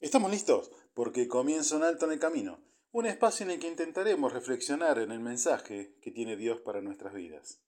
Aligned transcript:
Estamos 0.00 0.30
listos 0.30 0.70
porque 0.94 1.26
comienza 1.26 1.76
un 1.76 1.82
alto 1.82 2.06
en 2.06 2.12
el 2.12 2.20
camino, 2.20 2.62
un 2.92 3.06
espacio 3.06 3.44
en 3.44 3.50
el 3.50 3.58
que 3.58 3.66
intentaremos 3.66 4.32
reflexionar 4.32 5.00
en 5.00 5.10
el 5.10 5.18
mensaje 5.18 5.96
que 6.00 6.12
tiene 6.12 6.36
Dios 6.36 6.60
para 6.60 6.80
nuestras 6.80 7.14
vidas. 7.14 7.60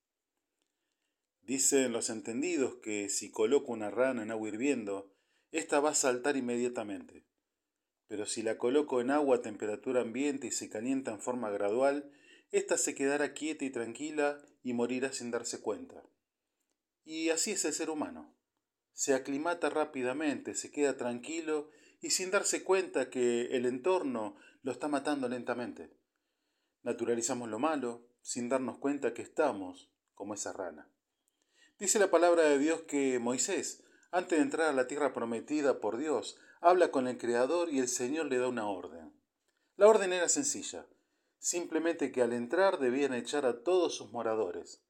Dicen 1.43 1.91
los 1.91 2.09
entendidos 2.09 2.77
que 2.77 3.09
si 3.09 3.33
coloco 3.33 3.73
una 3.73 3.91
rana 3.91 4.23
en 4.23 4.31
agua 4.31 4.49
hirviendo, 4.49 5.13
ésta 5.51 5.81
va 5.81 5.91
a 5.91 5.95
saltar 5.97 6.37
inmediatamente. 6.37 7.27
Pero 8.07 8.27
si 8.27 8.43
la 8.43 8.59
coloco 8.59 9.01
en 9.01 9.11
agua 9.11 9.39
a 9.39 9.43
temperatura 9.43 10.03
ambiente 10.03 10.47
y 10.47 10.53
se 10.53 10.69
calienta 10.69 11.11
en 11.11 11.21
forma 11.21 11.51
gradual, 11.51 12.13
ésta 12.53 12.79
se 12.79 12.95
quedará 12.95 13.35
quieta 13.35 13.65
y 13.65 13.71
tranquila 13.71 14.41
y 14.63 14.73
morirá 14.73 15.13
sin 15.13 15.33
darse 15.33 15.61
cuenta. 15.61 16.05
Y 17.03 17.31
así 17.31 17.51
es 17.51 17.65
el 17.65 17.73
ser 17.73 17.91
humano. 17.91 18.37
Se 18.93 19.15
aclimata 19.15 19.69
rápidamente, 19.69 20.55
se 20.55 20.71
queda 20.71 20.97
tranquilo 20.97 21.71
y 22.01 22.11
sin 22.11 22.31
darse 22.31 22.65
cuenta 22.65 23.11
que 23.11 23.47
el 23.57 23.67
entorno 23.67 24.37
lo 24.63 24.73
está 24.73 24.89
matando 24.89 25.29
lentamente. 25.29 25.93
Naturalizamos 26.83 27.49
lo 27.49 27.59
malo 27.59 28.07
sin 28.23 28.49
darnos 28.49 28.79
cuenta 28.79 29.15
que 29.15 29.23
estamos 29.23 29.91
como 30.15 30.35
esa 30.35 30.53
rana. 30.53 30.89
Dice 31.79 31.99
la 31.99 32.11
palabra 32.11 32.43
de 32.43 32.59
Dios 32.59 32.83
que 32.83 33.19
Moisés, 33.19 33.85
antes 34.11 34.39
de 34.39 34.43
entrar 34.43 34.69
a 34.69 34.73
la 34.73 34.87
tierra 34.87 35.13
prometida 35.13 35.81
por 35.81 35.97
Dios, 35.97 36.39
habla 36.61 36.91
con 36.91 37.07
el 37.09 37.17
Creador 37.17 37.71
y 37.71 37.79
el 37.79 37.89
Señor 37.89 38.27
le 38.27 38.39
da 38.39 38.49
una 38.49 38.69
orden. 38.69 39.15
La 39.77 39.89
orden 39.89 40.13
era 40.13 40.29
sencilla, 40.29 40.87
simplemente 41.39 42.13
que 42.13 42.23
al 42.23 42.35
entrar 42.35 42.79
debían 42.79 43.15
echar 43.15 43.47
a 43.47 43.63
todos 43.63 43.95
sus 43.95 44.13
moradores. 44.13 44.83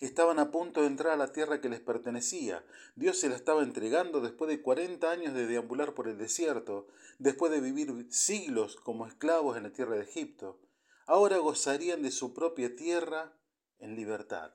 Estaban 0.00 0.38
a 0.38 0.50
punto 0.50 0.80
de 0.80 0.86
entrar 0.86 1.12
a 1.12 1.16
la 1.16 1.30
tierra 1.30 1.60
que 1.60 1.68
les 1.68 1.80
pertenecía. 1.80 2.64
Dios 2.96 3.18
se 3.18 3.28
la 3.28 3.36
estaba 3.36 3.62
entregando 3.62 4.22
después 4.22 4.48
de 4.48 4.62
cuarenta 4.62 5.10
años 5.10 5.34
de 5.34 5.46
deambular 5.46 5.94
por 5.94 6.08
el 6.08 6.16
desierto, 6.16 6.88
después 7.18 7.52
de 7.52 7.60
vivir 7.60 8.06
siglos 8.10 8.76
como 8.76 9.06
esclavos 9.06 9.58
en 9.58 9.64
la 9.64 9.72
tierra 9.74 9.96
de 9.96 10.04
Egipto. 10.04 10.58
Ahora 11.06 11.36
gozarían 11.36 12.02
de 12.02 12.10
su 12.10 12.32
propia 12.32 12.74
tierra 12.74 13.36
en 13.78 13.94
libertad. 13.94 14.52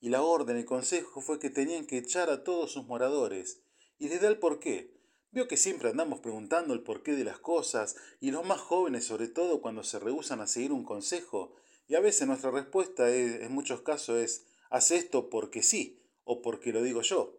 Y 0.00 0.08
la 0.08 0.22
orden, 0.22 0.56
el 0.56 0.64
consejo 0.64 1.20
fue 1.20 1.38
que 1.38 1.50
tenían 1.50 1.86
que 1.86 1.98
echar 1.98 2.30
a 2.30 2.44
todos 2.44 2.72
sus 2.72 2.86
moradores. 2.86 3.62
Y 3.98 4.08
les 4.08 4.22
da 4.22 4.28
el 4.28 4.38
porqué. 4.38 4.94
Veo 5.32 5.48
que 5.48 5.56
siempre 5.58 5.90
andamos 5.90 6.20
preguntando 6.20 6.72
el 6.72 6.82
porqué 6.82 7.12
de 7.12 7.24
las 7.24 7.40
cosas, 7.40 7.96
y 8.20 8.30
los 8.30 8.46
más 8.46 8.60
jóvenes 8.60 9.04
sobre 9.04 9.28
todo 9.28 9.60
cuando 9.60 9.82
se 9.82 9.98
rehusan 9.98 10.40
a 10.40 10.46
seguir 10.46 10.72
un 10.72 10.84
consejo, 10.84 11.56
y 11.86 11.94
a 11.94 12.00
veces 12.00 12.26
nuestra 12.26 12.50
respuesta 12.50 13.14
en 13.14 13.52
muchos 13.52 13.82
casos 13.82 14.16
es, 14.18 14.46
haz 14.70 14.90
esto 14.90 15.28
porque 15.30 15.62
sí 15.62 16.02
o 16.24 16.42
porque 16.42 16.72
lo 16.72 16.82
digo 16.82 17.02
yo. 17.02 17.38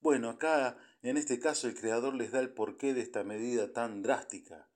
Bueno, 0.00 0.30
acá 0.30 0.78
en 1.02 1.16
este 1.16 1.38
caso 1.38 1.68
el 1.68 1.74
Creador 1.74 2.14
les 2.14 2.32
da 2.32 2.40
el 2.40 2.54
porqué 2.54 2.94
de 2.94 3.02
esta 3.02 3.24
medida 3.24 3.72
tan 3.72 4.02
drástica. 4.02 4.68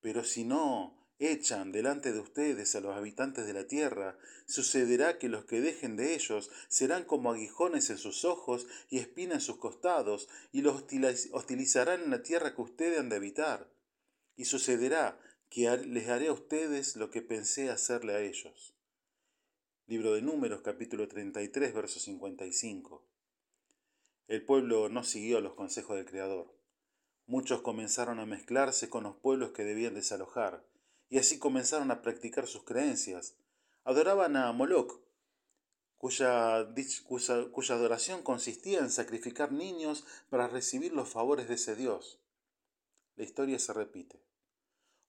Pero 0.00 0.24
si 0.24 0.44
no 0.44 0.98
echan 1.18 1.72
delante 1.72 2.12
de 2.12 2.20
ustedes 2.20 2.74
a 2.76 2.80
los 2.80 2.96
habitantes 2.96 3.46
de 3.46 3.52
la 3.52 3.66
tierra, 3.66 4.16
sucederá 4.46 5.18
que 5.18 5.28
los 5.28 5.44
que 5.44 5.60
dejen 5.60 5.96
de 5.96 6.14
ellos 6.14 6.50
serán 6.68 7.04
como 7.04 7.32
aguijones 7.32 7.90
en 7.90 7.98
sus 7.98 8.24
ojos 8.24 8.66
y 8.88 8.98
espinas 8.98 9.38
en 9.38 9.40
sus 9.40 9.56
costados, 9.56 10.28
y 10.52 10.62
los 10.62 10.84
hostilizarán 11.32 12.02
en 12.04 12.10
la 12.10 12.22
tierra 12.22 12.54
que 12.54 12.62
ustedes 12.62 13.00
han 13.00 13.08
de 13.08 13.16
habitar. 13.16 13.68
Y 14.36 14.44
sucederá 14.44 15.18
que 15.50 15.74
les 15.78 16.08
haré 16.08 16.28
a 16.28 16.32
ustedes 16.32 16.96
lo 16.96 17.10
que 17.10 17.22
pensé 17.22 17.70
hacerle 17.70 18.14
a 18.14 18.20
ellos. 18.20 18.74
Libro 19.86 20.12
de 20.12 20.20
Números 20.20 20.60
capítulo 20.60 21.08
33 21.08 21.72
verso 21.72 21.98
55. 21.98 23.02
El 24.26 24.44
pueblo 24.44 24.90
no 24.90 25.04
siguió 25.04 25.40
los 25.40 25.54
consejos 25.54 25.96
del 25.96 26.04
Creador. 26.04 26.54
Muchos 27.26 27.62
comenzaron 27.62 28.18
a 28.20 28.26
mezclarse 28.26 28.90
con 28.90 29.04
los 29.04 29.16
pueblos 29.16 29.52
que 29.52 29.64
debían 29.64 29.94
desalojar, 29.94 30.66
y 31.08 31.16
así 31.16 31.38
comenzaron 31.38 31.90
a 31.90 32.02
practicar 32.02 32.46
sus 32.46 32.64
creencias. 32.64 33.34
Adoraban 33.84 34.36
a 34.36 34.52
Moloch, 34.52 35.00
cuya, 35.96 36.68
cuya, 37.06 37.50
cuya 37.50 37.74
adoración 37.74 38.22
consistía 38.22 38.80
en 38.80 38.90
sacrificar 38.90 39.50
niños 39.52 40.04
para 40.28 40.46
recibir 40.46 40.92
los 40.92 41.08
favores 41.08 41.48
de 41.48 41.54
ese 41.54 41.74
Dios. 41.74 42.20
La 43.16 43.24
historia 43.24 43.58
se 43.58 43.72
repite. 43.72 44.27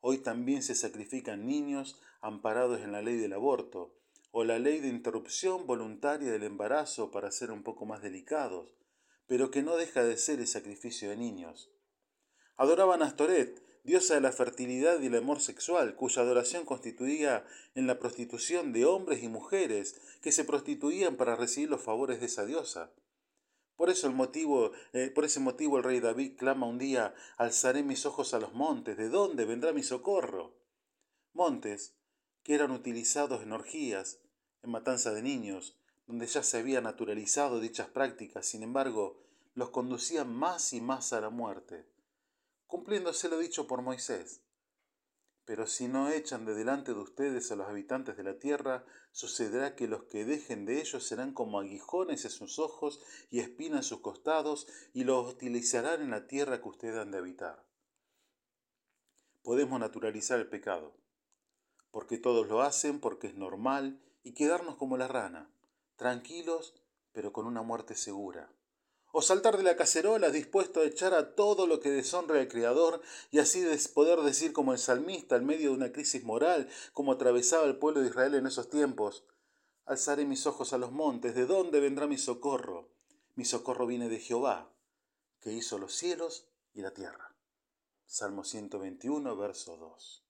Hoy 0.01 0.19
también 0.19 0.63
se 0.63 0.75
sacrifican 0.75 1.45
niños 1.45 1.99
amparados 2.21 2.81
en 2.81 2.91
la 2.91 3.01
ley 3.01 3.17
del 3.17 3.33
aborto 3.33 3.95
o 4.31 4.43
la 4.43 4.59
ley 4.59 4.79
de 4.79 4.87
interrupción 4.87 5.65
voluntaria 5.65 6.31
del 6.31 6.43
embarazo 6.43 7.11
para 7.11 7.31
ser 7.31 7.51
un 7.51 7.63
poco 7.63 7.85
más 7.85 8.01
delicados, 8.01 8.69
pero 9.27 9.51
que 9.51 9.63
no 9.63 9.75
deja 9.75 10.03
de 10.03 10.17
ser 10.17 10.39
el 10.39 10.47
sacrificio 10.47 11.09
de 11.09 11.17
niños. 11.17 11.71
Adoraban 12.57 13.01
a 13.01 13.05
Astoret, 13.05 13.61
diosa 13.83 14.15
de 14.15 14.21
la 14.21 14.31
fertilidad 14.31 15.01
y 15.01 15.07
el 15.07 15.15
amor 15.15 15.41
sexual, 15.41 15.95
cuya 15.95 16.21
adoración 16.21 16.65
constituía 16.65 17.45
en 17.75 17.87
la 17.87 17.99
prostitución 17.99 18.73
de 18.73 18.85
hombres 18.85 19.23
y 19.23 19.27
mujeres 19.27 19.99
que 20.21 20.31
se 20.31 20.43
prostituían 20.43 21.15
para 21.15 21.35
recibir 21.35 21.69
los 21.69 21.81
favores 21.81 22.19
de 22.19 22.27
esa 22.27 22.45
diosa. 22.45 22.91
Por, 23.79 23.89
eso 23.89 24.07
el 24.07 24.13
motivo, 24.13 24.73
eh, 24.91 25.09
por 25.09 25.23
ese 25.23 25.39
motivo 25.39 25.77
el 25.77 25.85
rey 25.85 26.01
David 26.01 26.35
clama 26.37 26.67
un 26.67 26.77
día, 26.77 27.15
alzaré 27.37 27.81
mis 27.81 28.05
ojos 28.05 28.33
a 28.33 28.39
los 28.39 28.53
montes, 28.53 28.97
¿de 28.97 29.07
dónde 29.07 29.45
vendrá 29.45 29.71
mi 29.71 29.83
socorro? 29.83 30.53
Montes 31.31 31.95
que 32.43 32.55
eran 32.55 32.71
utilizados 32.71 33.41
en 33.41 33.53
orgías, 33.53 34.19
en 34.63 34.71
matanza 34.71 35.13
de 35.13 35.21
niños, 35.21 35.77
donde 36.07 36.27
ya 36.27 36.43
se 36.43 36.57
había 36.57 36.81
naturalizado 36.81 37.61
dichas 37.61 37.87
prácticas, 37.87 38.45
sin 38.45 38.63
embargo, 38.63 39.23
los 39.55 39.69
conducían 39.69 40.35
más 40.35 40.73
y 40.73 40.81
más 40.81 41.13
a 41.13 41.21
la 41.21 41.29
muerte, 41.29 41.87
cumpliéndose 42.67 43.29
lo 43.29 43.39
dicho 43.39 43.65
por 43.65 43.81
Moisés. 43.81 44.41
Pero 45.49 45.65
si 45.65 45.87
no 45.87 46.11
echan 46.11 46.45
de 46.45 46.53
delante 46.53 46.93
de 46.93 46.99
ustedes 46.99 47.51
a 47.51 47.55
los 47.55 47.67
habitantes 47.67 48.15
de 48.15 48.21
la 48.21 48.37
tierra, 48.37 48.85
sucederá 49.11 49.75
que 49.75 49.87
los 49.87 50.03
que 50.03 50.23
dejen 50.23 50.67
de 50.67 50.79
ellos 50.79 51.03
serán 51.03 51.33
como 51.33 51.59
aguijones 51.59 52.23
en 52.23 52.29
sus 52.29 52.59
ojos 52.59 52.99
y 53.31 53.39
espinas 53.39 53.79
en 53.79 53.83
sus 53.83 54.01
costados, 54.01 54.67
y 54.93 55.05
los 55.05 55.25
hostilizarán 55.25 56.03
en 56.03 56.11
la 56.11 56.27
tierra 56.27 56.61
que 56.61 56.67
ustedes 56.67 56.97
han 56.97 57.09
de 57.09 57.17
habitar. 57.17 57.65
Podemos 59.41 59.79
naturalizar 59.79 60.37
el 60.37 60.49
pecado, 60.49 60.95
porque 61.89 62.19
todos 62.19 62.47
lo 62.47 62.61
hacen, 62.61 62.99
porque 62.99 63.25
es 63.25 63.33
normal, 63.33 63.99
y 64.21 64.35
quedarnos 64.35 64.75
como 64.75 64.97
la 64.97 65.07
rana, 65.07 65.51
tranquilos, 65.95 66.75
pero 67.11 67.33
con 67.33 67.47
una 67.47 67.63
muerte 67.63 67.95
segura 67.95 68.53
o 69.11 69.21
saltar 69.21 69.57
de 69.57 69.63
la 69.63 69.75
cacerola 69.75 70.29
dispuesto 70.29 70.81
a 70.81 70.85
echar 70.85 71.13
a 71.13 71.35
todo 71.35 71.67
lo 71.67 71.79
que 71.79 71.89
deshonra 71.89 72.39
al 72.39 72.47
Creador 72.47 73.01
y 73.31 73.39
así 73.39 73.65
poder 73.93 74.19
decir 74.19 74.53
como 74.53 74.73
el 74.73 74.79
salmista 74.79 75.35
en 75.35 75.45
medio 75.45 75.69
de 75.69 75.75
una 75.75 75.91
crisis 75.91 76.23
moral, 76.23 76.69
como 76.93 77.11
atravesaba 77.11 77.65
el 77.65 77.77
pueblo 77.77 78.01
de 78.01 78.07
Israel 78.07 78.35
en 78.35 78.47
esos 78.47 78.69
tiempos, 78.69 79.23
alzaré 79.85 80.25
mis 80.25 80.45
ojos 80.45 80.73
a 80.73 80.77
los 80.77 80.91
montes, 80.91 81.35
¿de 81.35 81.45
dónde 81.45 81.79
vendrá 81.79 82.07
mi 82.07 82.17
socorro? 82.17 82.89
Mi 83.35 83.45
socorro 83.45 83.87
viene 83.87 84.09
de 84.09 84.19
Jehová, 84.19 84.69
que 85.39 85.51
hizo 85.51 85.77
los 85.77 85.93
cielos 85.93 86.45
y 86.73 86.81
la 86.81 86.91
tierra. 86.91 87.35
Salmo 88.05 88.43
121, 88.43 89.35
verso 89.35 89.77
2. 89.77 90.28